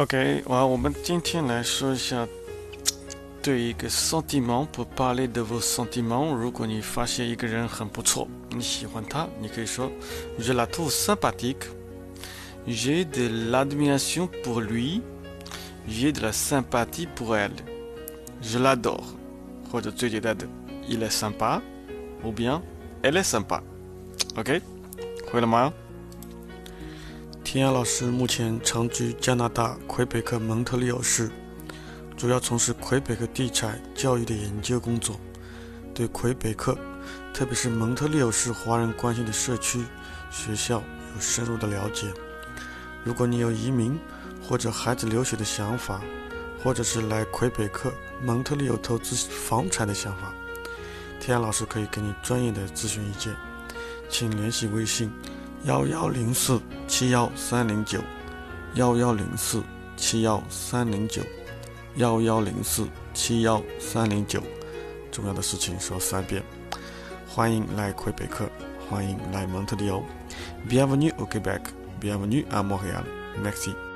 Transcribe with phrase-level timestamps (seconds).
[0.00, 2.26] OK，完，我们今天来说一下
[3.42, 6.34] 对一个 sentiment pour parler de vos sentiments。
[6.34, 9.90] 如果你发现一个人很不错，你喜欢他，你可以说
[10.38, 11.66] Je la trouve sympathique.
[12.66, 15.00] J'ai de l'admiration pour lui.
[15.88, 17.52] J'ai de la sympathie pour elle.
[18.42, 19.04] Je l'adore.
[19.70, 20.46] 或者最简单的，
[20.88, 22.60] Il est sympa，ou bien
[23.02, 24.60] Elle est sympa。OK，
[25.30, 25.72] 会了吗？
[27.51, 31.29] 田亚老师目前长居加拿大魁北克蒙特利尔市，
[32.15, 35.19] 主要从事魁北克地产教育的研究工作，
[35.93, 36.77] 对魁北克，
[37.33, 39.83] 特别是蒙特利尔市华人关心的社区、
[40.31, 40.81] 学校
[41.13, 42.07] 有深入的了解。
[43.03, 43.99] 如果你有移民
[44.41, 45.99] 或者孩子留学的想法，
[46.63, 47.91] 或者是来魁北克
[48.23, 50.33] 蒙特利尔投资房产的想法，
[51.19, 53.35] 天亚老师可以给你专业的咨询意见，
[54.07, 55.11] 请联系微信。
[55.65, 58.01] 幺幺零四七幺三零九，
[58.73, 59.61] 幺幺零四
[59.95, 61.21] 七幺三零九，
[61.97, 64.41] 幺幺零四七幺三零九。
[65.11, 66.41] 重要的事情说三遍。
[67.27, 68.49] 欢迎来魁北克，
[68.89, 70.01] 欢迎来蒙特利尔。
[70.67, 71.61] Bienvenue au Québec,
[72.01, 73.03] bienvenue à Montréal.
[73.43, 73.90] Merci.